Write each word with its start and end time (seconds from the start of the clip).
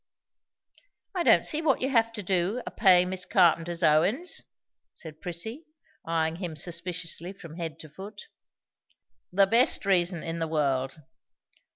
"I 1.13 1.21
don't 1.21 1.45
see 1.45 1.61
what 1.61 1.79
you 1.81 1.89
have 1.91 2.11
to 2.13 2.23
do, 2.23 2.63
a 2.65 2.71
payin' 2.71 3.09
Miss 3.11 3.23
Carpenter's 3.23 3.83
o 3.83 4.01
win's," 4.01 4.41
said 4.95 5.21
Prissy, 5.21 5.67
eyeing 6.03 6.37
him 6.37 6.55
suspiciously 6.55 7.33
from 7.33 7.57
head 7.57 7.79
to 7.81 7.89
foot. 7.89 8.23
"The 9.31 9.45
best 9.45 9.85
reason 9.85 10.23
in 10.23 10.39
the 10.39 10.47
world. 10.47 10.99